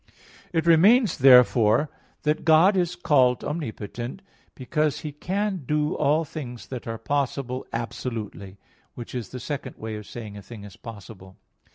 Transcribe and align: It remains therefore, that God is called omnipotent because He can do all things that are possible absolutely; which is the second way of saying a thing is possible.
It 0.51 0.65
remains 0.65 1.19
therefore, 1.19 1.91
that 2.23 2.43
God 2.43 2.75
is 2.75 2.95
called 2.95 3.43
omnipotent 3.43 4.23
because 4.55 5.01
He 5.01 5.11
can 5.11 5.63
do 5.67 5.93
all 5.93 6.25
things 6.25 6.65
that 6.69 6.87
are 6.87 6.97
possible 6.97 7.67
absolutely; 7.71 8.57
which 8.95 9.13
is 9.13 9.29
the 9.29 9.39
second 9.39 9.75
way 9.77 9.93
of 9.97 10.07
saying 10.07 10.37
a 10.37 10.41
thing 10.41 10.63
is 10.63 10.75
possible. 10.75 11.37